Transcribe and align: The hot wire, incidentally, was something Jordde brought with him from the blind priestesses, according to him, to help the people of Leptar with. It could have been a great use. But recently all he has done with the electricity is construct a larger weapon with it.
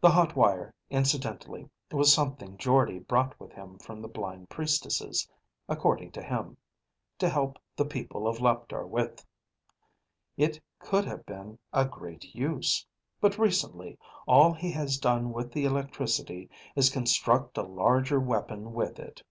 The 0.00 0.10
hot 0.10 0.36
wire, 0.36 0.72
incidentally, 0.88 1.68
was 1.90 2.12
something 2.14 2.56
Jordde 2.58 3.00
brought 3.08 3.40
with 3.40 3.50
him 3.54 3.76
from 3.78 4.00
the 4.00 4.06
blind 4.06 4.48
priestesses, 4.50 5.28
according 5.68 6.12
to 6.12 6.22
him, 6.22 6.56
to 7.18 7.28
help 7.28 7.58
the 7.74 7.84
people 7.84 8.28
of 8.28 8.38
Leptar 8.40 8.86
with. 8.86 9.26
It 10.36 10.60
could 10.78 11.06
have 11.06 11.26
been 11.26 11.58
a 11.72 11.84
great 11.86 12.36
use. 12.36 12.86
But 13.20 13.36
recently 13.36 13.98
all 14.28 14.52
he 14.52 14.70
has 14.70 14.96
done 14.96 15.32
with 15.32 15.50
the 15.50 15.64
electricity 15.64 16.48
is 16.76 16.88
construct 16.88 17.58
a 17.58 17.62
larger 17.64 18.20
weapon 18.20 18.72
with 18.74 19.00
it. 19.00 19.24